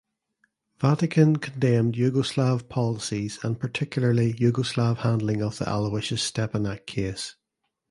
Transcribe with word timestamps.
Vatican 0.79 1.35
condemned 1.35 1.93
Yugoslav 1.93 2.67
policies 2.67 3.37
and 3.43 3.59
particularly 3.59 4.33
Yugoslav 4.33 4.97
handling 5.01 5.43
of 5.43 5.59
the 5.59 5.69
Aloysius 5.69 6.23
Stepinac 6.23 6.87
case. 6.87 7.35